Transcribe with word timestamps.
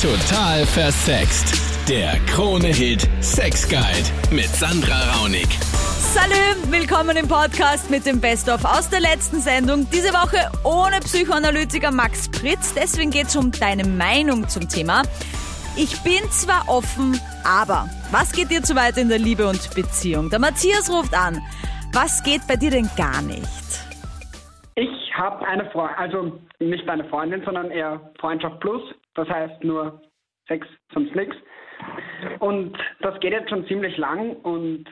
Total 0.00 0.64
versext. 0.64 1.60
Der 1.86 2.14
Krone-Hit 2.20 3.06
Sex 3.20 3.68
Guide 3.68 4.34
mit 4.34 4.46
Sandra 4.46 4.98
Raunig. 5.12 5.46
Salut, 5.60 6.72
willkommen 6.72 7.18
im 7.18 7.28
Podcast 7.28 7.90
mit 7.90 8.06
dem 8.06 8.18
Best-of 8.18 8.64
aus 8.64 8.88
der 8.88 9.00
letzten 9.00 9.40
Sendung. 9.40 9.86
Diese 9.92 10.14
Woche 10.14 10.38
ohne 10.64 11.00
Psychoanalytiker 11.00 11.90
Max 11.90 12.30
Pritz. 12.30 12.72
Deswegen 12.72 13.10
geht 13.10 13.26
es 13.26 13.36
um 13.36 13.52
deine 13.52 13.84
Meinung 13.84 14.48
zum 14.48 14.70
Thema. 14.70 15.02
Ich 15.76 16.02
bin 16.02 16.22
zwar 16.30 16.66
offen, 16.66 17.20
aber 17.44 17.90
was 18.10 18.32
geht 18.32 18.50
dir 18.50 18.62
zu 18.62 18.74
weit 18.76 18.96
in 18.96 19.10
der 19.10 19.18
Liebe 19.18 19.46
und 19.46 19.74
Beziehung? 19.74 20.30
Der 20.30 20.38
Matthias 20.38 20.90
ruft 20.90 21.12
an. 21.12 21.42
Was 21.92 22.22
geht 22.22 22.46
bei 22.48 22.56
dir 22.56 22.70
denn 22.70 22.88
gar 22.96 23.20
nicht? 23.20 23.44
Ich 24.76 25.12
habe 25.14 25.46
eine 25.46 25.70
Freundin, 25.70 25.96
also 25.98 26.40
nicht 26.58 26.88
eine 26.88 27.04
Freundin, 27.10 27.42
sondern 27.44 27.70
eher 27.70 28.00
Freundschaft 28.18 28.60
plus. 28.60 28.80
Das 29.14 29.28
heißt 29.28 29.64
nur 29.64 30.02
Sex, 30.48 30.66
sonst 30.92 31.14
nichts. 31.14 31.36
Und 32.38 32.76
das 33.00 33.18
geht 33.20 33.32
jetzt 33.32 33.50
schon 33.50 33.66
ziemlich 33.66 33.96
lang 33.96 34.36
und 34.36 34.84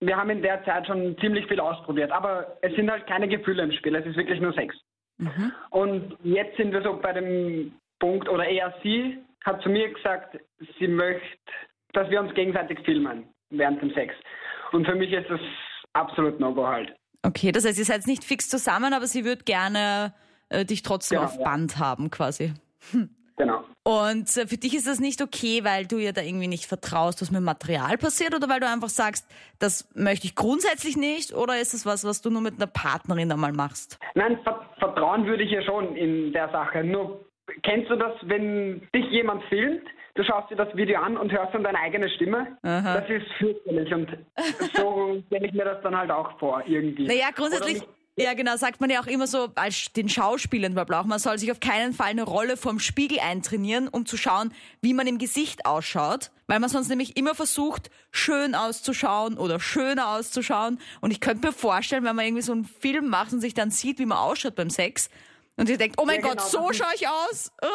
wir 0.00 0.16
haben 0.16 0.30
in 0.30 0.42
der 0.42 0.64
Zeit 0.64 0.86
schon 0.86 1.16
ziemlich 1.18 1.46
viel 1.46 1.60
ausprobiert. 1.60 2.10
Aber 2.10 2.56
es 2.62 2.74
sind 2.74 2.90
halt 2.90 3.06
keine 3.06 3.28
Gefühle 3.28 3.62
im 3.62 3.72
Spiel, 3.72 3.94
es 3.94 4.06
ist 4.06 4.16
wirklich 4.16 4.40
nur 4.40 4.52
Sex. 4.54 4.74
Und 5.70 6.16
jetzt 6.22 6.56
sind 6.56 6.72
wir 6.72 6.82
so 6.82 6.98
bei 6.98 7.12
dem 7.12 7.72
Punkt, 7.98 8.28
oder 8.28 8.46
eher 8.46 8.74
sie 8.82 9.18
hat 9.44 9.62
zu 9.62 9.68
mir 9.68 9.92
gesagt, 9.92 10.38
sie 10.78 10.88
möchte, 10.88 11.26
dass 11.92 12.08
wir 12.08 12.20
uns 12.20 12.32
gegenseitig 12.34 12.78
filmen 12.84 13.28
während 13.50 13.82
dem 13.82 13.92
Sex. 13.92 14.14
Und 14.72 14.86
für 14.86 14.94
mich 14.94 15.12
ist 15.12 15.28
das 15.28 15.40
absolut 15.92 16.40
No-Go 16.40 16.66
halt. 16.66 16.94
Okay, 17.22 17.52
das 17.52 17.66
heißt, 17.66 17.78
ihr 17.78 17.84
seid 17.84 18.06
nicht 18.06 18.24
fix 18.24 18.48
zusammen, 18.48 18.94
aber 18.94 19.06
sie 19.06 19.26
würde 19.26 19.44
gerne 19.44 20.14
äh, 20.48 20.64
dich 20.64 20.82
trotzdem 20.82 21.18
Genau, 21.18 21.28
auf 21.28 21.36
ja. 21.36 21.44
Band 21.44 21.78
haben, 21.78 22.10
quasi. 22.10 22.54
Genau. 23.40 23.64
Und 23.84 24.36
äh, 24.36 24.46
für 24.46 24.58
dich 24.58 24.74
ist 24.74 24.86
das 24.86 25.00
nicht 25.00 25.22
okay, 25.22 25.64
weil 25.64 25.86
du 25.86 25.96
ihr 25.96 26.12
da 26.12 26.20
irgendwie 26.20 26.46
nicht 26.46 26.66
vertraust, 26.66 27.22
was 27.22 27.30
mit 27.30 27.38
dem 27.38 27.44
Material 27.44 27.96
passiert, 27.96 28.34
oder 28.34 28.50
weil 28.50 28.60
du 28.60 28.68
einfach 28.68 28.90
sagst, 28.90 29.26
das 29.58 29.88
möchte 29.94 30.26
ich 30.26 30.34
grundsätzlich 30.34 30.98
nicht, 30.98 31.32
oder 31.34 31.58
ist 31.58 31.72
das 31.72 31.86
was, 31.86 32.04
was 32.04 32.20
du 32.20 32.28
nur 32.28 32.42
mit 32.42 32.56
einer 32.56 32.66
Partnerin 32.66 33.32
einmal 33.32 33.52
machst? 33.52 33.98
Nein, 34.14 34.38
ver 34.44 34.60
vertrauen 34.78 35.24
würde 35.24 35.42
ich 35.42 35.52
ihr 35.52 35.62
schon 35.62 35.96
in 35.96 36.34
der 36.34 36.50
Sache. 36.50 36.84
Nur 36.84 37.24
kennst 37.62 37.90
du 37.90 37.96
das, 37.96 38.12
wenn 38.24 38.86
dich 38.94 39.06
jemand 39.10 39.42
filmt, 39.44 39.84
du 40.16 40.22
schaust 40.22 40.50
dir 40.50 40.56
das 40.56 40.74
Video 40.76 41.00
an 41.00 41.16
und 41.16 41.32
hörst 41.32 41.54
dann 41.54 41.64
deine 41.64 41.78
eigene 41.78 42.10
Stimme? 42.10 42.58
Aha. 42.62 43.00
Das 43.00 43.08
ist 43.08 43.26
fürchterlich 43.38 43.90
und 43.94 44.10
so 44.74 45.22
stelle 45.28 45.46
ich 45.46 45.54
mir 45.54 45.64
das 45.64 45.82
dann 45.82 45.96
halt 45.96 46.10
auch 46.10 46.38
vor, 46.38 46.62
irgendwie. 46.66 47.06
Naja, 47.06 47.28
grundsätzlich, 47.34 47.82
ja 48.22 48.34
genau, 48.34 48.56
sagt 48.56 48.80
man 48.80 48.90
ja 48.90 49.00
auch 49.00 49.06
immer 49.06 49.26
so, 49.26 49.48
als 49.54 49.92
den 49.92 50.08
Schauspielern 50.08 50.74
bla 50.74 50.84
bla, 50.84 51.02
man 51.02 51.18
soll 51.18 51.38
sich 51.38 51.50
auf 51.50 51.60
keinen 51.60 51.92
Fall 51.92 52.08
eine 52.08 52.22
Rolle 52.22 52.56
vorm 52.56 52.78
Spiegel 52.78 53.20
eintrainieren, 53.20 53.88
um 53.88 54.06
zu 54.06 54.16
schauen, 54.16 54.52
wie 54.80 54.94
man 54.94 55.06
im 55.06 55.18
Gesicht 55.18 55.66
ausschaut, 55.66 56.30
weil 56.46 56.60
man 56.60 56.68
sonst 56.68 56.88
nämlich 56.88 57.16
immer 57.16 57.34
versucht, 57.34 57.90
schön 58.10 58.54
auszuschauen 58.54 59.38
oder 59.38 59.60
schöner 59.60 60.10
auszuschauen. 60.10 60.78
Und 61.00 61.10
ich 61.10 61.20
könnte 61.20 61.46
mir 61.46 61.52
vorstellen, 61.52 62.04
wenn 62.04 62.16
man 62.16 62.24
irgendwie 62.24 62.42
so 62.42 62.52
einen 62.52 62.64
Film 62.64 63.08
macht 63.08 63.32
und 63.32 63.40
sich 63.40 63.54
dann 63.54 63.70
sieht, 63.70 63.98
wie 63.98 64.06
man 64.06 64.18
ausschaut 64.18 64.54
beim 64.54 64.70
Sex, 64.70 65.10
und 65.60 65.68
ihr 65.68 65.76
denkt, 65.76 65.96
oh 66.00 66.06
mein 66.06 66.20
Ja, 66.20 66.28
Gott, 66.28 66.38
genau, 66.38 66.48
so 66.48 66.72
schaue 66.72 66.94
ich 66.94 67.06
aus. 67.06 67.52
Oh. 67.60 67.66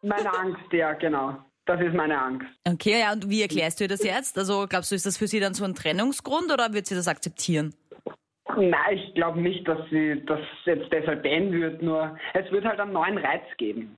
Meine 0.00 0.32
Angst, 0.32 0.72
ja, 0.72 0.94
genau. 0.94 1.36
Das 1.66 1.80
ist 1.80 1.94
meine 1.94 2.20
Angst. 2.20 2.46
Okay, 2.66 3.00
ja, 3.00 3.12
und 3.12 3.28
wie 3.28 3.42
erklärst 3.42 3.80
du 3.80 3.84
ihr 3.84 3.88
das 3.88 4.02
jetzt? 4.02 4.36
Also 4.38 4.66
glaubst 4.68 4.90
du, 4.90 4.94
ist 4.94 5.04
das 5.04 5.16
für 5.16 5.28
sie 5.28 5.40
dann 5.40 5.54
so 5.54 5.64
ein 5.64 5.74
Trennungsgrund 5.74 6.50
oder 6.50 6.72
wird 6.72 6.86
sie 6.86 6.94
das 6.94 7.06
akzeptieren? 7.08 7.74
Nein, 8.56 8.96
ich 8.96 9.14
glaube 9.14 9.40
nicht, 9.40 9.66
dass 9.66 9.78
sie 9.90 10.22
das 10.26 10.40
jetzt 10.64 10.92
deshalb 10.92 11.22
beenden 11.22 11.60
wird, 11.60 11.82
nur 11.82 12.16
es 12.32 12.50
wird 12.50 12.64
halt 12.64 12.80
einen 12.80 12.92
neuen 12.92 13.18
Reiz 13.18 13.42
geben. 13.58 13.96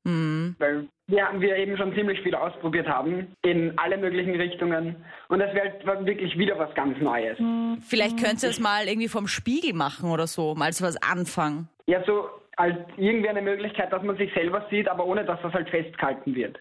Weil 0.58 0.86
wir, 1.08 1.28
wir 1.38 1.56
eben 1.56 1.76
schon 1.76 1.94
ziemlich 1.94 2.20
viel 2.20 2.34
ausprobiert 2.34 2.88
haben, 2.88 3.28
in 3.42 3.78
alle 3.78 3.96
möglichen 3.96 4.34
Richtungen. 4.34 4.96
Und 5.28 5.40
es 5.40 5.54
wäre 5.54 5.72
halt 5.86 6.06
wirklich 6.06 6.36
wieder 6.36 6.58
was 6.58 6.74
ganz 6.74 7.00
Neues. 7.00 7.38
Vielleicht 7.86 8.22
könnt 8.22 8.42
ihr 8.42 8.50
es 8.50 8.58
mal 8.58 8.88
irgendwie 8.88 9.08
vom 9.08 9.28
Spiegel 9.28 9.72
machen 9.72 10.10
oder 10.10 10.26
so, 10.26 10.54
mal 10.54 10.72
so 10.72 10.84
was 10.84 10.96
anfangen. 11.02 11.68
Ja, 11.86 12.02
so 12.04 12.28
halt 12.58 12.86
irgendwie 12.96 13.28
eine 13.28 13.42
Möglichkeit, 13.42 13.92
dass 13.92 14.02
man 14.02 14.16
sich 14.16 14.32
selber 14.32 14.66
sieht, 14.70 14.88
aber 14.88 15.04
ohne 15.04 15.26
dass 15.26 15.38
das 15.42 15.52
halt 15.52 15.68
festgehalten 15.68 16.34
wird. 16.34 16.58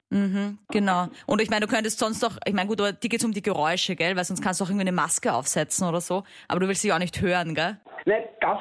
Genau. 0.70 1.08
Und 1.26 1.42
ich 1.42 1.50
meine, 1.50 1.66
du 1.66 1.72
könntest 1.72 2.00
sonst 2.00 2.22
doch, 2.22 2.38
ich 2.46 2.54
meine, 2.54 2.68
gut, 2.68 2.82
aber 2.82 2.92
dir 2.92 3.08
geht's 3.08 3.24
um 3.24 3.32
die 3.32 3.42
Geräusche, 3.42 3.96
gell? 3.96 4.16
Weil 4.18 4.26
sonst 4.26 4.44
kannst 4.44 4.60
du 4.60 4.66
auch 4.66 4.70
irgendwie 4.70 4.90
eine 4.90 4.92
Maske 4.92 5.34
aufsetzen 5.34 5.88
oder 5.88 6.02
so. 6.02 6.24
Aber 6.50 6.60
du 6.60 6.68
willst 6.68 6.82
sie 6.82 6.92
auch 6.92 7.00
nicht 7.00 7.22
hören, 7.22 7.56
gell? 7.56 7.78
Ne, 8.06 8.30
das, 8.40 8.60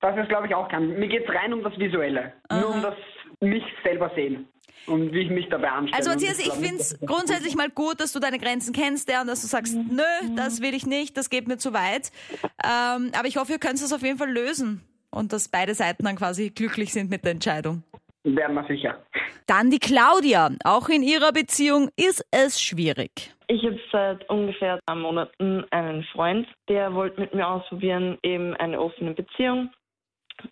das 0.00 0.16
ist, 0.18 0.28
glaube 0.28 0.46
ich, 0.46 0.54
auch 0.54 0.68
kein. 0.68 0.98
Mir 0.98 1.08
geht 1.08 1.28
es 1.28 1.34
rein 1.34 1.52
um 1.52 1.62
das 1.62 1.76
Visuelle. 1.78 2.32
Nur 2.50 2.70
um 2.70 2.82
das 2.82 2.94
mich 3.40 3.62
selber 3.84 4.10
sehen. 4.14 4.48
Und 4.86 5.12
wie 5.12 5.20
ich 5.20 5.30
mich 5.30 5.48
dabei 5.50 5.70
anstelle. 5.70 5.98
Also 5.98 6.10
Matthias, 6.10 6.38
ich 6.38 6.52
finde 6.52 6.80
es 6.80 6.98
grundsätzlich 7.00 7.56
mal 7.56 7.68
gut, 7.68 8.00
dass 8.00 8.12
du 8.12 8.20
deine 8.20 8.38
Grenzen 8.38 8.72
kennst, 8.72 9.10
ja, 9.10 9.20
und 9.20 9.26
dass 9.26 9.42
du 9.42 9.46
sagst, 9.46 9.74
nö, 9.74 10.02
das 10.34 10.62
will 10.62 10.72
ich 10.72 10.86
nicht, 10.86 11.16
das 11.16 11.28
geht 11.28 11.46
mir 11.46 11.58
zu 11.58 11.74
weit. 11.74 12.10
Ähm, 12.64 13.10
aber 13.16 13.26
ich 13.26 13.36
hoffe, 13.36 13.52
ihr 13.52 13.58
könnt 13.58 13.74
es 13.74 13.92
auf 13.92 14.02
jeden 14.02 14.18
Fall 14.18 14.30
lösen. 14.30 14.82
Und 15.10 15.32
dass 15.32 15.48
beide 15.48 15.74
Seiten 15.74 16.04
dann 16.04 16.16
quasi 16.16 16.50
glücklich 16.50 16.92
sind 16.92 17.10
mit 17.10 17.24
der 17.24 17.32
Entscheidung. 17.32 17.82
Wären 18.36 18.54
wir 18.54 18.64
sicher. 18.64 18.98
Dann 19.46 19.70
die 19.70 19.78
Claudia. 19.78 20.50
Auch 20.64 20.88
in 20.88 21.02
ihrer 21.02 21.32
Beziehung 21.32 21.88
ist 21.96 22.24
es 22.30 22.60
schwierig. 22.60 23.34
Ich 23.48 23.64
habe 23.64 23.80
seit 23.90 24.28
ungefähr 24.28 24.78
drei 24.86 24.94
Monaten 24.94 25.64
einen 25.70 26.04
Freund, 26.12 26.46
der 26.68 26.92
wollte 26.94 27.20
mit 27.20 27.34
mir 27.34 27.48
ausprobieren, 27.48 28.18
eben 28.22 28.54
eine 28.56 28.78
offene 28.78 29.14
Beziehung. 29.14 29.70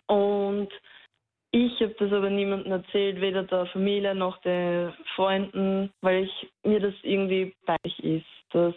Und 0.07 0.69
ich 1.51 1.79
habe 1.79 1.95
das 1.99 2.11
aber 2.11 2.29
niemandem 2.29 2.71
erzählt, 2.71 3.21
weder 3.21 3.43
der 3.43 3.67
Familie 3.67 4.15
noch 4.15 4.41
den 4.41 4.93
Freunden, 5.15 5.91
weil 6.01 6.23
ich 6.23 6.49
mir 6.63 6.79
das 6.79 6.93
irgendwie 7.03 7.53
peinlich 7.65 8.03
ist, 8.03 8.25
dass 8.51 8.75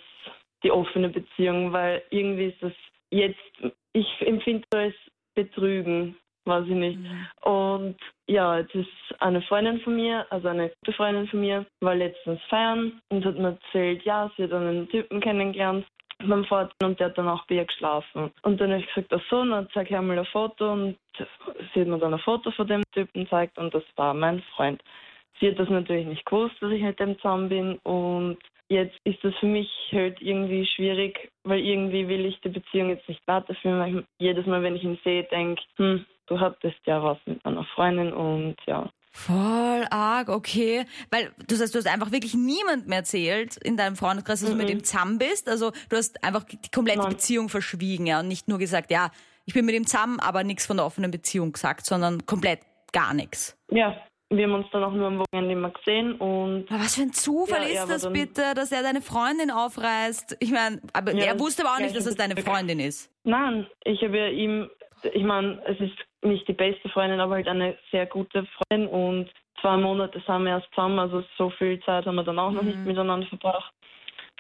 die 0.63 0.71
offene 0.71 1.09
Beziehung, 1.09 1.73
weil 1.73 2.03
irgendwie 2.11 2.47
ist 2.47 2.63
das 2.63 2.73
jetzt, 3.11 3.75
ich 3.93 4.07
empfinde 4.21 4.65
das 4.71 4.81
als 4.81 4.95
Betrügen, 5.35 6.17
weiß 6.51 6.67
ich 6.67 6.75
nicht. 6.75 6.99
Und 7.43 7.97
ja, 8.27 8.59
jetzt 8.59 8.75
ist 8.75 8.91
eine 9.21 9.41
Freundin 9.43 9.81
von 9.81 9.97
mir, 9.97 10.27
also 10.31 10.49
eine 10.49 10.71
gute 10.81 10.97
Freundin 10.97 11.27
von 11.29 11.41
mir, 11.41 11.65
war 11.81 11.95
letztens 11.95 12.41
feiern 12.51 13.01
und 13.09 13.25
hat 13.25 13.39
mir 13.39 13.59
erzählt, 13.59 14.03
ja, 14.05 14.31
sie 14.37 14.45
hat 14.45 14.53
einen 14.53 14.89
Typen 14.89 15.21
kennengelernt 15.21 15.87
beim 16.29 16.45
Vater 16.45 16.75
und 16.85 17.01
der 17.01 17.07
hat 17.07 17.19
dann 17.19 17.29
auch 17.29 17.47
bei 17.47 17.57
ihr 17.57 17.65
geschlafen. 17.65 18.31
Und 18.43 18.61
dann 18.61 18.71
habe 18.71 18.81
ich 18.81 18.95
gesagt, 18.95 19.13
ach 19.13 19.23
so, 19.31 19.45
dann 19.45 19.69
zeig 19.73 19.89
her 19.91 20.03
mal 20.03 20.19
ein 20.19 20.27
Foto 20.27 20.73
und 20.73 20.97
sie 21.17 21.81
hat 21.81 21.89
mir 21.89 21.99
dann 21.99 22.15
ein 22.15 22.21
Foto 22.21 22.51
von 22.51 22.67
dem 22.67 22.83
Typen 22.93 23.25
gezeigt 23.25 23.59
und 23.59 23.73
das 23.73 23.85
war 23.97 24.13
mein 24.13 24.43
Freund. 24.55 24.83
Sie 25.39 25.49
hat 25.49 25.59
das 25.59 25.71
natürlich 25.71 26.07
nicht 26.07 26.27
gewusst, 26.27 26.57
dass 26.61 26.73
ich 26.73 26.83
mit 26.83 27.01
dem 27.01 27.17
zusammen 27.17 27.49
bin 27.49 27.79
und 27.85 28.39
jetzt 28.69 28.97
ist 29.05 29.23
das 29.25 29.35
für 29.37 29.47
mich 29.47 29.71
halt 29.93 30.21
irgendwie 30.21 30.65
schwierig, 30.67 31.31
weil 31.45 31.61
irgendwie 31.61 32.09
will 32.09 32.27
ich 32.27 32.41
die 32.41 32.51
Beziehung 32.51 32.91
jetzt 32.91 33.09
nicht 33.09 33.23
weiterführen, 33.27 33.81
weil 33.81 33.99
ich 33.99 34.05
jedes 34.19 34.47
Mal, 34.47 34.63
wenn 34.63 34.77
ich 34.77 34.85
ihn 34.85 34.99
sehe, 35.03 35.25
denke, 35.25 35.63
hm, 35.77 36.05
du 36.31 36.41
hattest 36.41 36.79
ja 36.87 37.03
was 37.03 37.19
mit 37.27 37.45
einer 37.45 37.65
Freundin 37.75 38.13
und 38.13 38.57
ja. 38.67 38.89
Voll 39.13 39.85
arg, 39.91 40.29
okay. 40.29 40.87
Weil 41.11 41.33
du 41.49 41.57
sagst, 41.57 41.75
du 41.75 41.79
hast 41.79 41.87
einfach 41.89 42.13
wirklich 42.13 42.33
niemand 42.35 42.87
mehr 42.87 42.99
erzählt 42.99 43.57
in 43.57 43.77
deinem 43.77 43.97
Freundeskreis, 43.97 44.41
dass 44.41 44.51
du 44.51 44.57
mit 44.57 44.71
ihm 44.71 44.85
zusammen 44.85 45.19
bist. 45.19 45.49
Also 45.49 45.73
du 45.89 45.97
hast 45.97 46.23
einfach 46.23 46.45
die 46.45 46.71
komplette 46.73 47.01
Nein. 47.01 47.09
Beziehung 47.11 47.49
verschwiegen, 47.49 48.07
ja. 48.07 48.21
Und 48.21 48.29
nicht 48.29 48.47
nur 48.49 48.59
gesagt, 48.59 48.91
ja, 48.93 49.11
ich 49.47 49.53
bin 49.55 49.67
mit 49.67 49.75
ihm 49.75 49.85
zusammen, 49.87 50.21
aber 50.21 50.45
nichts 50.45 50.65
von 50.65 50.77
der 50.77 50.87
offenen 50.87 51.11
Beziehung 51.11 51.53
gesagt, 51.53 51.85
sondern 51.87 52.25
komplett 52.25 52.61
gar 52.93 53.13
nichts. 53.13 53.59
Ja, 53.73 53.97
wir 54.33 54.45
haben 54.45 54.55
uns 54.55 54.67
dann 54.71 54.85
auch 54.85 54.93
nur 54.93 55.09
am 55.09 55.19
Wochenende 55.19 55.53
immer 55.55 55.71
gesehen 55.71 56.15
und 56.15 56.67
Aber 56.71 56.79
was 56.85 56.95
für 56.95 57.03
ein 57.03 57.13
Zufall 57.13 57.63
Ja, 57.69 57.83
ist 57.83 57.91
das 57.91 58.13
bitte, 58.13 58.55
dass 58.55 58.71
er 58.71 58.85
deine 58.85 59.03
Freundin 59.03 59.51
aufreißt? 59.51 60.37
Ich 60.39 60.53
meine, 60.53 60.81
aber 60.93 61.13
Ja, 61.17 61.25
er 61.25 61.41
wusste 61.41 61.63
aber 61.65 61.75
auch 61.75 61.79
ja, 61.81 61.87
nicht, 61.87 61.97
dass 61.97 62.07
es 62.07 62.15
deine 62.15 62.37
hab- 62.37 62.45
Freundin 62.45 62.79
ist. 62.79 63.11
nein, 63.25 63.67
ich 63.85 64.01
habe 64.03 64.17
ja 64.17 64.29
ihm, 64.29 64.71
ich 65.05 65.23
meine, 65.23 65.61
es 65.67 65.81
ist 65.81 65.97
nicht 66.23 66.47
die 66.49 66.53
beste 66.53 66.89
Freundin, 66.89 67.21
aber 67.21 67.35
halt 67.35 67.49
eine 67.49 67.77
sehr 67.91 68.07
gute 68.07 68.47
Freundin 68.47 68.89
und 68.89 69.31
zwei 69.61 69.77
Monate 69.77 70.23
sind 70.27 70.45
wir 70.45 70.51
erst 70.51 70.69
zusammen, 70.75 70.99
also 70.99 71.23
so 71.37 71.51
viel 71.51 71.81
Zeit 71.81 72.07
haben 72.07 72.17
wir 72.17 72.25
dann 72.25 72.39
auch 72.39 72.51
noch 72.51 72.63
nicht 72.63 72.79
miteinander 72.79 73.27
verbracht. 73.27 73.73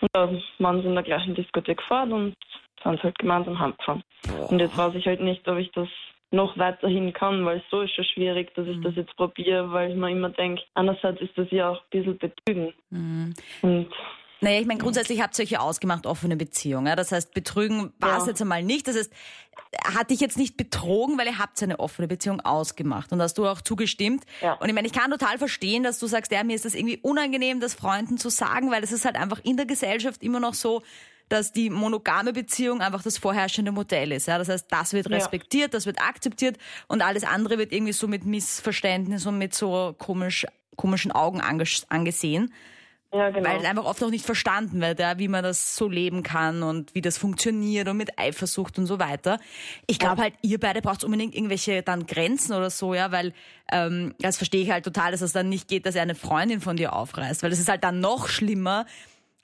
Und 0.00 0.08
da 0.12 0.30
waren 0.58 0.80
sie 0.80 0.88
in 0.88 0.94
der 0.94 1.04
gleichen 1.04 1.34
Diskothek 1.34 1.78
gefahren 1.78 2.12
und 2.12 2.34
sind 2.82 3.02
halt 3.02 3.18
gemeinsam 3.18 3.58
heimgefahren. 3.58 4.02
Und 4.48 4.58
jetzt 4.58 4.76
weiß 4.76 4.94
ich 4.94 5.06
halt 5.06 5.20
nicht, 5.20 5.46
ob 5.48 5.58
ich 5.58 5.70
das 5.72 5.88
noch 6.32 6.56
weiterhin 6.56 7.12
kann, 7.12 7.44
weil 7.44 7.62
so 7.70 7.80
ist 7.82 7.94
schon 7.94 8.04
schwierig, 8.04 8.54
dass 8.54 8.66
ich 8.66 8.80
das 8.82 8.94
jetzt 8.94 9.14
probiere, 9.16 9.70
weil 9.72 9.90
ich 9.90 9.96
mir 9.96 10.10
immer 10.10 10.30
denke, 10.30 10.62
einerseits 10.74 11.20
ist 11.20 11.36
das 11.36 11.50
ja 11.50 11.70
auch 11.70 11.82
ein 11.82 11.90
bisschen 11.90 12.18
Betrügen. 12.18 12.72
Und 13.62 13.88
Naja, 14.42 14.60
ich 14.60 14.66
meine, 14.66 14.80
grundsätzlich 14.80 15.20
habt 15.20 15.38
ihr 15.38 15.42
euch 15.42 15.50
ja 15.50 15.60
ausgemacht, 15.60 16.06
offene 16.06 16.36
Beziehung. 16.36 16.86
Ja? 16.86 16.96
Das 16.96 17.12
heißt, 17.12 17.34
betrügen 17.34 17.92
war 17.98 18.18
es 18.18 18.24
Ja. 18.24 18.30
jetzt 18.30 18.40
einmal 18.40 18.62
nicht. 18.62 18.88
Das 18.88 18.96
heißt, 18.96 19.12
hat 19.84 20.10
dich 20.10 20.20
jetzt 20.20 20.38
nicht 20.38 20.56
betrogen, 20.56 21.18
weil 21.18 21.26
ihr 21.26 21.38
habt 21.38 21.62
eine 21.62 21.78
offene 21.78 22.08
Beziehung 22.08 22.40
ausgemacht. 22.40 23.12
Und 23.12 23.20
hast 23.20 23.36
du 23.36 23.46
auch 23.46 23.60
zugestimmt. 23.60 24.24
Ja. 24.40 24.54
Und 24.54 24.68
ich 24.68 24.74
meine, 24.74 24.86
ich 24.86 24.94
kann 24.94 25.10
total 25.10 25.36
verstehen, 25.38 25.82
dass 25.82 25.98
du 25.98 26.06
sagst, 26.06 26.32
ja, 26.32 26.42
mir 26.42 26.56
ist 26.56 26.64
das 26.64 26.74
irgendwie 26.74 26.96
unangenehm, 26.98 27.60
das 27.60 27.74
Freunden 27.74 28.16
zu 28.18 28.30
sagen, 28.30 28.70
weil 28.70 28.82
es 28.82 28.92
ist 28.92 29.04
halt 29.04 29.16
einfach 29.16 29.40
in 29.44 29.56
der 29.58 29.66
Gesellschaft 29.66 30.22
immer 30.22 30.40
noch 30.40 30.54
so, 30.54 30.82
dass 31.28 31.52
die 31.52 31.70
monogame 31.70 32.32
Beziehung 32.32 32.80
einfach 32.80 33.02
das 33.02 33.18
vorherrschende 33.18 33.70
Modell 33.72 34.10
ist. 34.10 34.26
Ja? 34.26 34.38
Das 34.38 34.48
heißt, 34.48 34.66
das 34.70 34.92
wird 34.94 35.08
Ja. 35.10 35.16
respektiert, 35.16 35.74
das 35.74 35.84
wird 35.86 36.00
akzeptiert 36.00 36.56
und 36.88 37.02
alles 37.02 37.24
andere 37.24 37.58
wird 37.58 37.72
irgendwie 37.72 37.92
so 37.92 38.08
mit 38.08 38.24
Missverständnis 38.24 39.26
und 39.26 39.38
mit 39.38 39.54
so 39.54 39.94
komisch 39.98 40.46
komischen 40.76 41.12
Augen 41.12 41.40
anges 41.42 41.84
angesehen. 41.90 42.52
Ja, 43.12 43.30
genau. 43.30 43.48
Weil 43.48 43.66
einfach 43.66 43.84
oft 43.84 44.00
noch 44.00 44.10
nicht 44.10 44.24
verstanden 44.24 44.80
wird, 44.80 45.00
ja, 45.00 45.18
wie 45.18 45.26
man 45.26 45.42
das 45.42 45.74
so 45.74 45.88
leben 45.88 46.22
kann 46.22 46.62
und 46.62 46.94
wie 46.94 47.00
das 47.00 47.18
funktioniert 47.18 47.88
und 47.88 47.96
mit 47.96 48.18
Eifersucht 48.18 48.78
und 48.78 48.86
so 48.86 49.00
weiter. 49.00 49.40
Ich 49.88 49.98
glaube 49.98 50.22
halt, 50.22 50.34
ihr 50.42 50.60
beide 50.60 50.80
braucht 50.80 51.02
unbedingt 51.02 51.34
irgendwelche 51.34 51.82
dann 51.82 52.06
Grenzen 52.06 52.52
oder 52.52 52.70
so, 52.70 52.94
ja, 52.94 53.10
weil 53.10 53.32
ähm, 53.72 54.14
das 54.20 54.36
verstehe 54.36 54.62
ich 54.62 54.70
halt 54.70 54.84
total, 54.84 55.10
dass 55.10 55.22
es 55.22 55.32
dann 55.32 55.48
nicht 55.48 55.66
geht, 55.66 55.86
dass 55.86 55.96
er 55.96 56.02
eine 56.02 56.14
Freundin 56.14 56.60
von 56.60 56.76
dir 56.76 56.92
aufreißt, 56.92 57.42
weil 57.42 57.50
das 57.50 57.58
ist 57.58 57.68
halt 57.68 57.82
dann 57.82 57.98
noch 57.98 58.28
schlimmer, 58.28 58.86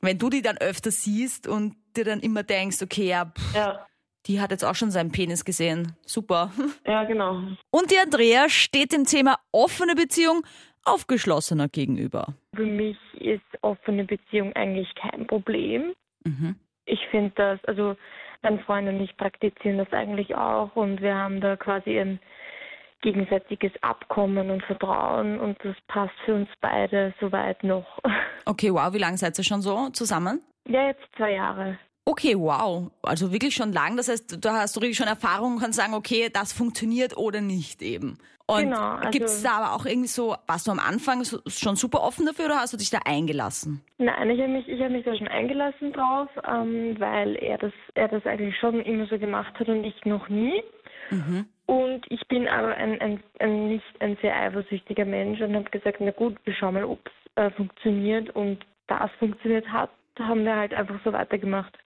wenn 0.00 0.18
du 0.18 0.30
die 0.30 0.42
dann 0.42 0.58
öfter 0.58 0.92
siehst 0.92 1.48
und 1.48 1.74
dir 1.96 2.04
dann 2.04 2.20
immer 2.20 2.44
denkst, 2.44 2.82
okay, 2.82 3.08
ja, 3.08 3.24
pff, 3.24 3.54
ja, 3.54 3.86
die 4.26 4.40
hat 4.40 4.50
jetzt 4.50 4.64
auch 4.64 4.74
schon 4.74 4.90
seinen 4.90 5.10
Penis 5.10 5.44
gesehen. 5.44 5.96
Super. 6.04 6.52
ja, 6.86 7.04
genau. 7.04 7.42
Und 7.70 7.90
die 7.90 7.98
Andrea 7.98 8.48
steht 8.48 8.92
dem 8.92 9.04
Thema 9.04 9.38
offene 9.52 9.94
Beziehung 9.94 10.42
aufgeschlossener 10.86 11.68
gegenüber. 11.68 12.34
Für 12.54 12.64
mich 12.64 12.96
ist 13.14 13.42
offene 13.62 14.04
Beziehung 14.04 14.52
eigentlich 14.54 14.94
kein 14.94 15.26
Problem. 15.26 15.94
Mhm. 16.24 16.56
Ich 16.86 17.00
finde 17.10 17.32
das, 17.34 17.64
also 17.64 17.96
mein 18.42 18.60
Freund 18.60 18.88
und 18.88 19.00
ich 19.00 19.16
praktizieren 19.16 19.78
das 19.78 19.92
eigentlich 19.92 20.34
auch 20.34 20.74
und 20.76 21.00
wir 21.00 21.14
haben 21.14 21.40
da 21.40 21.56
quasi 21.56 21.98
ein 21.98 22.20
gegenseitiges 23.02 23.72
Abkommen 23.82 24.50
und 24.50 24.62
Vertrauen 24.64 25.38
und 25.38 25.58
das 25.62 25.76
passt 25.88 26.14
für 26.24 26.34
uns 26.34 26.48
beide 26.60 27.14
soweit 27.20 27.62
noch. 27.62 27.86
Okay, 28.48 28.72
wow, 28.72 28.94
wie 28.94 28.98
lange 28.98 29.16
seid 29.16 29.36
ihr 29.38 29.42
schon 29.42 29.60
so 29.60 29.88
zusammen? 29.88 30.40
Ja, 30.68 30.86
jetzt 30.86 31.02
zwei 31.16 31.32
Jahre. 31.32 31.80
Okay, 32.08 32.36
wow. 32.38 32.90
Also 33.02 33.32
wirklich 33.32 33.54
schon 33.54 33.72
lang. 33.72 33.96
Das 33.96 34.08
heißt, 34.08 34.44
da 34.44 34.60
hast 34.60 34.76
du 34.76 34.80
wirklich 34.80 34.96
schon 34.96 35.08
Erfahrung 35.08 35.54
und 35.54 35.60
kannst 35.60 35.78
sagen, 35.78 35.92
okay, 35.92 36.30
das 36.32 36.52
funktioniert 36.52 37.16
oder 37.16 37.40
nicht 37.40 37.82
eben. 37.82 38.16
Und 38.46 38.60
Genau, 38.70 38.90
also- 38.92 39.10
gibt 39.10 39.24
es 39.24 39.42
da 39.42 39.56
aber 39.58 39.74
auch 39.74 39.86
irgendwie 39.86 40.06
so, 40.06 40.36
warst 40.46 40.68
du 40.68 40.70
am 40.70 40.78
Anfang 40.78 41.24
so, 41.24 41.40
schon 41.48 41.74
super 41.74 42.02
offen 42.04 42.24
dafür 42.26 42.44
oder 42.44 42.60
hast 42.60 42.72
du 42.72 42.76
dich 42.76 42.90
da 42.90 43.00
eingelassen? 43.04 43.82
Nein, 43.98 44.30
ich 44.30 44.40
habe 44.40 44.52
mich, 44.52 44.68
ich 44.68 44.80
hab 44.80 44.92
mich 44.92 45.04
da 45.04 45.16
schon 45.16 45.26
eingelassen 45.26 45.92
drauf, 45.92 46.28
ähm, 46.48 46.94
weil 47.00 47.34
er 47.42 47.58
das, 47.58 47.72
er 47.94 48.06
das 48.06 48.24
eigentlich 48.24 48.56
schon 48.60 48.80
immer 48.82 49.08
so 49.08 49.18
gemacht 49.18 49.52
hat 49.58 49.68
und 49.68 49.82
ich 49.82 50.04
noch 50.04 50.28
nie. 50.28 50.62
Und 51.66 52.04
ich 52.08 52.26
bin 52.28 52.46
aber 52.48 52.74
ein, 52.76 53.00
ein, 53.00 53.22
ein 53.40 53.68
nicht 53.68 53.84
ein 54.00 54.16
sehr 54.22 54.34
eifersüchtiger 54.34 55.04
Mensch 55.04 55.40
und 55.40 55.54
habe 55.54 55.70
gesagt, 55.70 55.98
na 56.00 56.10
gut, 56.12 56.36
wir 56.44 56.54
schauen 56.54 56.74
mal, 56.74 56.84
ob 56.84 57.00
es 57.06 57.42
äh, 57.42 57.50
funktioniert. 57.50 58.30
Und 58.30 58.64
da 58.86 59.06
es 59.06 59.18
funktioniert 59.18 59.66
hat, 59.68 59.90
haben 60.18 60.44
wir 60.44 60.56
halt 60.56 60.72
einfach 60.74 60.98
so 61.04 61.12
weitergemacht. 61.12 61.76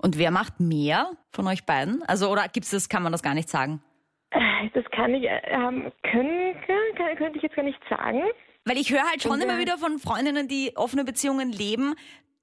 Und 0.00 0.16
wer 0.18 0.30
macht 0.30 0.60
mehr 0.60 1.10
von 1.30 1.46
euch 1.48 1.64
beiden? 1.66 2.02
Also, 2.04 2.30
oder 2.30 2.46
gibt's 2.48 2.70
das, 2.70 2.88
kann 2.88 3.02
man 3.02 3.12
das 3.12 3.22
gar 3.22 3.34
nicht 3.34 3.48
sagen? 3.48 3.82
Äh, 4.30 4.70
Das 4.74 4.84
kann 4.92 5.14
ich, 5.14 5.24
äh, 5.24 5.40
ähm, 5.48 5.90
können, 6.10 6.54
kann, 6.96 7.16
könnte 7.16 7.36
ich 7.38 7.42
jetzt 7.42 7.56
gar 7.56 7.64
nicht 7.64 7.80
sagen. 7.90 8.22
Weil 8.64 8.76
ich 8.76 8.92
höre 8.92 9.02
halt 9.02 9.22
schon 9.22 9.38
Ja. 9.40 9.44
immer 9.46 9.58
wieder 9.58 9.78
von 9.78 9.98
Freundinnen, 9.98 10.46
die 10.48 10.72
offene 10.76 11.04
Beziehungen 11.04 11.50
leben, 11.50 11.94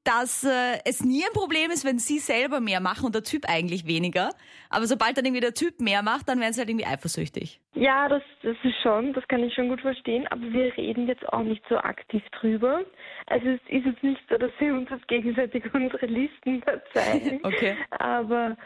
dass 0.06 0.44
äh, 0.44 0.80
es 0.86 1.04
nie 1.04 1.24
ein 1.24 1.34
Problem 1.34 1.72
ist, 1.72 1.84
wenn 1.86 2.00
sie 2.00 2.19
selber 2.19 2.60
mehr 2.60 2.80
machen 2.80 3.06
und 3.06 3.16
der 3.16 3.24
Typ 3.24 3.44
eigentlich 3.50 3.88
weniger. 3.88 4.30
Aber 4.69 4.86
sobald 4.86 5.18
dann 5.18 5.25
irgendwie 5.25 5.42
der 5.42 5.54
Typ 5.54 5.81
mehr 5.81 6.04
macht, 6.04 6.30
dann 6.30 6.40
werden 6.40 6.54
sie 6.54 6.62
halt 6.62 6.69
irgendwie 6.69 6.86
eifersüchtig. 6.86 7.60
Ja, 7.74 8.07
das, 8.07 8.24
das 8.44 8.56
ist 8.63 8.81
schon, 8.81 9.13
das 9.13 9.28
kann 9.28 9.44
ich 9.44 9.54
schon 9.54 9.69
gut 9.69 9.81
verstehen, 9.81 10.28
aber 10.28 10.44
wir 10.54 10.75
reden 10.78 11.07
jetzt 11.07 11.28
auch 11.34 11.44
nicht 11.44 11.63
so 11.68 11.78
aktiv 11.78 12.24
drüber. 12.40 12.81
Also 13.28 13.48
es 13.50 13.62
ist 13.68 13.86
jetzt 13.86 14.04
nicht 14.04 14.22
so, 14.30 14.38
dass 14.38 14.52
wir 14.60 14.74
uns 14.74 14.90
jetzt 14.90 15.07
gegenseitig 15.07 15.63
unsere 15.74 16.06
Listen 16.06 16.62
verzeihen. 16.62 17.42
Okay. 17.46 17.75
Aber 17.92 18.58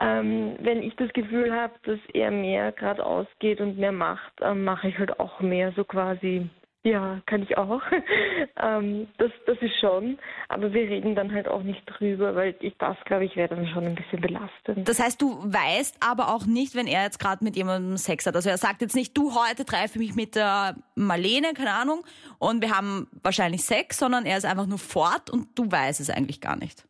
ähm, 0.00 0.56
wenn 0.60 0.82
ich 0.82 0.94
das 0.96 1.12
Gefühl 1.12 1.52
habe, 1.54 1.74
dass 1.84 1.98
er 2.12 2.30
mehr 2.30 2.72
gerade 2.72 3.04
ausgeht 3.04 3.60
und 3.60 3.78
mehr 3.78 3.92
macht, 3.92 4.32
ähm, 4.40 4.64
mache 4.64 4.88
ich 4.88 4.98
halt 4.98 5.20
auch 5.20 5.40
mehr, 5.40 5.72
so 5.72 5.84
quasi. 5.84 6.48
Ja, 6.86 7.22
kann 7.24 7.42
ich 7.42 7.56
auch. 7.56 7.80
ähm, 8.62 9.08
das, 9.16 9.30
das 9.46 9.56
ist 9.62 9.74
schon. 9.80 10.18
Aber 10.48 10.74
wir 10.74 10.82
reden 10.82 11.14
dann 11.14 11.32
halt 11.32 11.48
auch 11.48 11.62
nicht 11.62 11.82
drüber, 11.86 12.34
weil 12.34 12.54
ich 12.60 12.76
das, 12.76 12.96
glaube 13.06 13.24
ich, 13.24 13.34
wäre 13.36 13.48
dann 13.48 13.66
schon 13.68 13.86
ein 13.86 13.94
bisschen 13.94 14.20
belastend. 14.20 14.86
Das 14.86 15.00
heißt, 15.00 15.20
du 15.20 15.30
weißt 15.44 16.06
aber 16.06 16.28
auch 16.34 16.44
nicht, 16.44 16.74
wenn 16.74 16.86
er 16.86 17.04
jetzt 17.04 17.18
gerade 17.18 17.42
mit 17.42 17.56
jemandem 17.56 17.96
Sex 17.96 18.26
hat. 18.26 18.36
Also 18.36 18.50
er 18.50 18.58
sagt 18.58 18.82
jetzt 18.82 18.94
nicht, 18.94 19.16
du 19.16 19.34
heute 19.34 19.64
treffe 19.64 19.94
ich 19.94 19.98
mich 19.98 20.14
mit 20.14 20.36
der 20.36 20.76
Marlene, 20.94 21.54
keine 21.54 21.72
Ahnung, 21.72 22.04
und 22.38 22.60
wir 22.60 22.76
haben 22.76 23.08
wahrscheinlich 23.22 23.64
Sex, 23.64 23.98
sondern 23.98 24.26
er 24.26 24.36
ist 24.36 24.44
einfach 24.44 24.66
nur 24.66 24.78
fort 24.78 25.30
und 25.30 25.58
du 25.58 25.70
weißt 25.72 26.00
es 26.00 26.10
eigentlich 26.10 26.42
gar 26.42 26.56
nicht. 26.56 26.84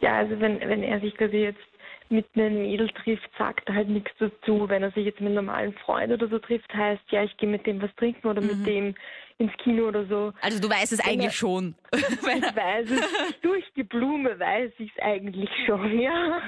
Ja, 0.00 0.16
also 0.16 0.40
wenn, 0.40 0.58
wenn 0.60 0.82
er 0.82 1.00
sich 1.00 1.14
quasi 1.16 1.36
jetzt 1.36 1.60
mit 2.10 2.26
einem 2.34 2.62
Mädel 2.62 2.88
trifft, 2.90 3.28
sagt 3.38 3.68
er 3.68 3.74
halt 3.76 3.88
nichts 3.88 4.10
dazu. 4.18 4.68
Wenn 4.68 4.82
er 4.82 4.90
sich 4.92 5.04
jetzt 5.06 5.20
mit 5.20 5.28
einem 5.28 5.46
normalen 5.46 5.72
Freund 5.84 6.12
oder 6.12 6.28
so 6.28 6.38
trifft, 6.38 6.72
heißt 6.72 7.02
ja, 7.10 7.24
ich 7.24 7.36
gehe 7.38 7.48
mit 7.48 7.66
dem 7.66 7.80
was 7.82 7.94
trinken 7.96 8.26
oder 8.28 8.40
mit 8.40 8.66
dem 8.66 8.94
ins 9.38 9.52
Kino 9.58 9.88
oder 9.88 10.04
so. 10.06 10.32
Also 10.42 10.60
du 10.60 10.68
weißt 10.68 10.92
es 10.92 10.98
Wenn 11.00 11.12
eigentlich 11.14 11.26
er- 11.26 11.32
schon. 11.32 11.74
Ich 11.92 12.56
weiß 12.56 12.90
es, 12.90 13.40
durch 13.40 13.64
die 13.76 13.82
Blume 13.84 14.38
weiß 14.38 14.70
ich 14.78 14.92
es 14.96 15.02
eigentlich 15.02 15.50
schon, 15.66 15.98
ja. 15.98 16.40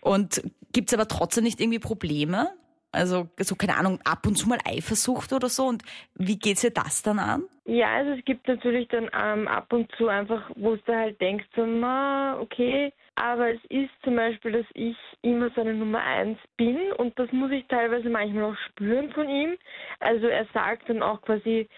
und 0.00 0.42
gibt's 0.72 0.94
aber 0.94 1.08
trotzdem 1.08 1.44
nicht 1.44 1.60
irgendwie 1.60 1.78
Probleme? 1.80 2.50
Also 2.90 3.28
so, 3.38 3.54
keine 3.54 3.76
Ahnung, 3.76 4.00
ab 4.04 4.26
und 4.26 4.36
zu 4.36 4.48
mal 4.48 4.58
Eifersucht 4.64 5.32
oder 5.34 5.48
so. 5.50 5.66
Und 5.66 5.82
wie 6.14 6.38
geht's 6.38 6.62
dir 6.62 6.70
das 6.70 7.02
dann 7.02 7.18
an? 7.18 7.42
Ja, 7.66 7.88
also 7.96 8.12
es 8.12 8.24
gibt 8.24 8.48
natürlich 8.48 8.88
dann 8.88 9.10
ähm, 9.12 9.46
ab 9.46 9.70
und 9.74 9.90
zu 9.96 10.08
einfach, 10.08 10.50
wo 10.56 10.74
du 10.76 10.94
halt 10.94 11.20
denkst, 11.20 11.44
so, 11.54 11.66
na, 11.66 12.38
okay, 12.40 12.92
aber 13.18 13.50
es 13.54 13.60
ist 13.68 13.90
zum 14.02 14.16
Beispiel, 14.16 14.52
dass 14.52 14.66
ich 14.74 14.96
immer 15.22 15.50
seine 15.54 15.74
Nummer 15.74 16.02
eins 16.02 16.38
bin 16.56 16.92
und 16.96 17.18
das 17.18 17.30
muss 17.32 17.50
ich 17.50 17.66
teilweise 17.66 18.08
manchmal 18.08 18.52
auch 18.52 18.56
spüren 18.68 19.10
von 19.12 19.28
ihm. 19.28 19.56
Also 20.00 20.26
er 20.26 20.46
sagt 20.54 20.88
dann 20.88 21.02
auch 21.02 21.20
quasi, 21.22 21.68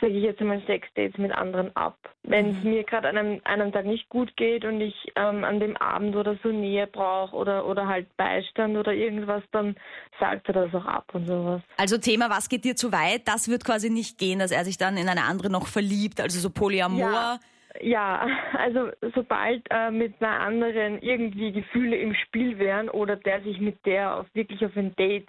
sage 0.00 0.14
ich 0.14 0.24
jetzt 0.24 0.40
einmal, 0.40 0.62
Sexdates 0.66 1.18
mit 1.18 1.32
anderen 1.32 1.74
ab. 1.76 1.96
Wenn 2.22 2.50
es 2.50 2.64
mir 2.64 2.84
gerade 2.84 3.08
an 3.08 3.18
einem, 3.18 3.40
einem 3.44 3.72
Tag 3.72 3.86
nicht 3.86 4.08
gut 4.08 4.36
geht 4.36 4.64
und 4.64 4.80
ich 4.80 4.94
ähm, 5.16 5.44
an 5.44 5.60
dem 5.60 5.76
Abend 5.76 6.16
oder 6.16 6.36
so 6.42 6.48
Nähe 6.48 6.86
brauche 6.86 7.36
oder, 7.36 7.66
oder 7.66 7.86
halt 7.86 8.14
Beistand 8.16 8.76
oder 8.76 8.92
irgendwas, 8.92 9.42
dann 9.52 9.76
sagt 10.18 10.48
er 10.48 10.54
das 10.54 10.74
auch 10.74 10.86
ab 10.86 11.10
und 11.12 11.26
sowas. 11.26 11.62
Also 11.76 11.98
Thema, 11.98 12.30
was 12.30 12.48
geht 12.48 12.64
dir 12.64 12.76
zu 12.76 12.92
weit? 12.92 13.26
Das 13.26 13.48
wird 13.48 13.64
quasi 13.64 13.90
nicht 13.90 14.18
gehen, 14.18 14.38
dass 14.38 14.50
er 14.50 14.64
sich 14.64 14.78
dann 14.78 14.96
in 14.96 15.08
eine 15.08 15.24
andere 15.24 15.50
noch 15.50 15.66
verliebt. 15.66 16.20
Also 16.20 16.40
so 16.40 16.50
Polyamor. 16.50 16.98
Ja. 16.98 17.38
Ja, 17.80 18.26
also 18.52 18.90
sobald 19.14 19.66
äh, 19.70 19.90
mit 19.90 20.14
einer 20.20 20.40
anderen 20.40 21.02
irgendwie 21.02 21.52
Gefühle 21.52 21.96
im 21.96 22.14
Spiel 22.14 22.58
wären 22.58 22.88
oder 22.88 23.16
der 23.16 23.42
sich 23.42 23.60
mit 23.60 23.84
der 23.84 24.16
auf, 24.16 24.26
wirklich 24.34 24.64
auf 24.64 24.76
ein 24.76 24.94
Date 24.96 25.28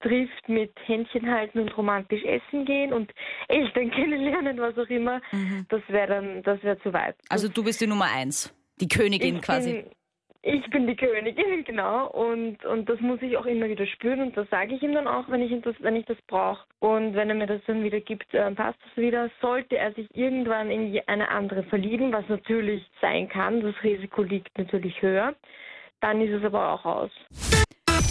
trifft 0.00 0.48
mit 0.48 0.72
Händchen 0.86 1.28
halten 1.30 1.58
und 1.58 1.76
romantisch 1.76 2.22
essen 2.24 2.64
gehen 2.64 2.92
und 2.92 3.12
Eltern 3.48 3.90
kennenlernen, 3.94 4.58
was 4.58 4.76
auch 4.78 4.88
immer, 4.88 5.20
das 5.68 5.82
wäre 5.88 6.06
dann, 6.08 6.42
das 6.42 6.62
wäre 6.62 6.78
zu 6.80 6.92
weit. 6.92 7.16
Also 7.28 7.48
du 7.48 7.64
bist 7.64 7.80
die 7.80 7.86
Nummer 7.86 8.06
eins. 8.12 8.54
Die 8.80 8.86
Königin 8.86 9.36
ich 9.36 9.42
quasi. 9.42 9.72
Bin, 9.72 9.90
ich 10.42 10.70
bin 10.70 10.86
die 10.86 10.96
Königin, 10.96 11.64
genau. 11.64 12.08
Und, 12.08 12.64
und 12.64 12.88
das 12.88 13.00
muss 13.00 13.20
ich 13.22 13.36
auch 13.36 13.46
immer 13.46 13.68
wieder 13.68 13.86
spüren. 13.86 14.20
Und 14.20 14.36
das 14.36 14.48
sage 14.50 14.74
ich 14.74 14.82
ihm 14.82 14.94
dann 14.94 15.08
auch, 15.08 15.28
wenn 15.28 15.42
ich, 15.42 15.62
das, 15.62 15.74
wenn 15.80 15.96
ich 15.96 16.06
das 16.06 16.16
brauche. 16.26 16.64
Und 16.78 17.14
wenn 17.14 17.28
er 17.28 17.34
mir 17.34 17.46
das 17.46 17.60
dann 17.66 17.82
wieder 17.82 18.00
gibt, 18.00 18.32
äh, 18.34 18.50
passt 18.52 18.78
das 18.84 18.96
wieder. 18.96 19.30
Sollte 19.40 19.76
er 19.76 19.92
sich 19.92 20.08
irgendwann 20.14 20.70
in 20.70 20.98
eine 21.06 21.28
andere 21.28 21.64
verlieben, 21.64 22.12
was 22.12 22.28
natürlich 22.28 22.84
sein 23.00 23.28
kann, 23.28 23.60
das 23.60 23.74
Risiko 23.82 24.22
liegt 24.22 24.56
natürlich 24.56 25.02
höher, 25.02 25.34
dann 26.00 26.20
ist 26.20 26.32
es 26.32 26.44
aber 26.44 26.72
auch 26.72 26.84
aus. 26.84 27.10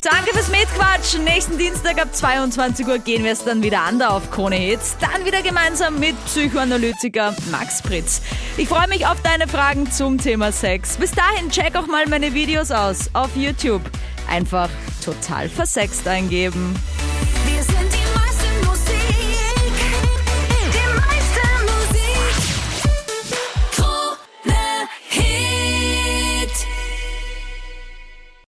Danke 0.01 0.31
fürs 0.33 0.49
Mitquatschen. 0.49 1.23
Nächsten 1.23 1.57
Dienstag 1.57 2.01
ab 2.01 2.13
22 2.13 2.87
Uhr 2.87 2.99
gehen 2.99 3.23
wir 3.23 3.31
es 3.31 3.43
dann 3.43 3.63
wieder 3.63 3.81
an 3.81 3.99
da 3.99 4.09
auf 4.09 4.29
Krone 4.31 4.55
Hits. 4.55 4.95
Dann 4.99 5.25
wieder 5.25 5.41
gemeinsam 5.41 5.99
mit 5.99 6.15
Psychoanalytiker 6.25 7.35
Max 7.51 7.81
Pritz. 7.81 8.21
Ich 8.57 8.69
freue 8.69 8.87
mich 8.87 9.07
auf 9.07 9.21
deine 9.21 9.47
Fragen 9.47 9.91
zum 9.91 10.17
Thema 10.17 10.51
Sex. 10.51 10.97
Bis 10.97 11.11
dahin 11.11 11.49
check 11.49 11.75
auch 11.75 11.87
mal 11.87 12.05
meine 12.07 12.33
Videos 12.33 12.71
aus 12.71 13.09
auf 13.13 13.35
YouTube. 13.35 13.81
Einfach 14.29 14.69
total 15.03 15.49
versext 15.49 16.07
eingeben. 16.07 16.75